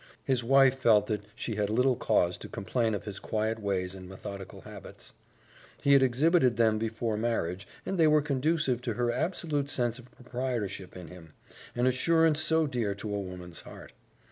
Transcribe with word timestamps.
His 0.23 0.43
wife 0.43 0.79
felt 0.79 1.05
that 1.05 1.25
she 1.35 1.57
had 1.57 1.69
little 1.69 1.95
cause 1.95 2.35
to 2.39 2.49
complain 2.49 2.95
of 2.95 3.03
his 3.03 3.19
quiet 3.19 3.59
ways 3.61 3.93
and 3.93 4.09
methodical 4.09 4.61
habits. 4.61 5.13
He 5.79 5.93
had 5.93 6.01
exhibited 6.01 6.57
them 6.57 6.79
before 6.79 7.17
marriage 7.17 7.67
and 7.85 7.99
they 7.99 8.07
were 8.07 8.23
conducive 8.23 8.81
to 8.81 8.93
her 8.93 9.11
absolute 9.11 9.69
sense 9.69 9.99
of 9.99 10.09
proprietorship 10.09 10.97
in 10.97 11.09
him 11.09 11.33
an 11.75 11.85
assurance 11.85 12.39
so 12.39 12.65
dear 12.65 12.95
to 12.95 13.13
a 13.13 13.19
woman's 13.21 13.59
heart. 13.59 13.91